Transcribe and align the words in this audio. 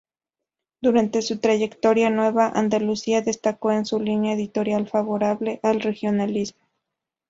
Durante 0.81 1.21
su 1.21 1.37
trayectoria 1.37 2.09
"Nueva 2.09 2.47
Andalucía" 2.49 3.21
destacó 3.21 3.69
por 3.69 3.85
su 3.85 3.99
línea 3.99 4.33
editorial 4.33 4.87
favorable 4.87 5.59
al 5.61 5.79
regionalismo. 5.79 6.65